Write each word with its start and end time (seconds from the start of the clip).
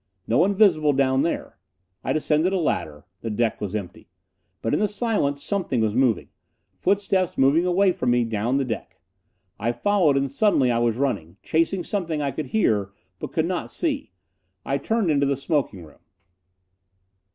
No 0.25 0.39
one 0.39 0.55
visible 0.55 0.93
down 0.93 1.21
there. 1.21 1.59
I 2.03 2.11
descended 2.11 2.53
a 2.53 2.57
ladder. 2.57 3.05
The 3.21 3.29
deck 3.29 3.61
was 3.61 3.75
empty. 3.75 4.09
But 4.63 4.73
in 4.73 4.79
the 4.79 4.87
silence 4.87 5.43
something 5.43 5.79
was 5.79 5.93
moving! 5.93 6.29
Footsteps 6.79 7.37
moving 7.37 7.67
away 7.67 7.91
from 7.91 8.09
me 8.09 8.23
down 8.23 8.57
the 8.57 8.65
deck! 8.65 8.99
I 9.59 9.71
followed; 9.71 10.17
and 10.17 10.31
suddenly 10.31 10.71
I 10.71 10.79
was 10.79 10.95
running. 10.97 11.37
Chasing 11.43 11.83
something 11.83 12.19
I 12.19 12.31
could 12.31 12.47
hear, 12.47 12.89
but 13.19 13.31
could 13.31 13.45
not 13.45 13.69
see. 13.69 14.11
It 14.65 14.83
turned 14.83 15.11
into 15.11 15.27
the 15.27 15.37
smoking 15.37 15.83
room. 15.83 16.01